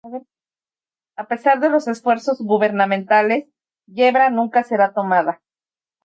[1.15, 3.45] A pesar de los esfuerzos gubernamentales,
[3.85, 5.43] Yebra nunca será tomada.